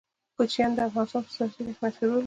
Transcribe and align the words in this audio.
کوچیان 0.37 0.71
د 0.77 0.79
افغانستان 0.87 1.21
په 1.25 1.29
ستراتیژیک 1.33 1.77
اهمیت 1.77 1.95
کې 1.97 2.03
رول 2.07 2.11
لري. 2.17 2.19